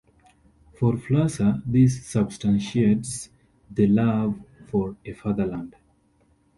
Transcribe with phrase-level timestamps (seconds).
[0.79, 3.29] For Flusser this substantiates
[3.69, 4.35] the "love
[4.65, 5.75] for a fatherland".